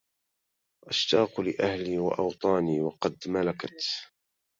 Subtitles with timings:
[0.87, 3.83] أشتاق لأهلي وأوطاني وقد ملكت